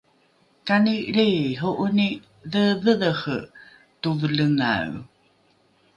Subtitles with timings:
[0.67, 2.09] kani lriiho’oni
[2.53, 3.37] dheedhedhere
[4.01, 4.83] tovelengae?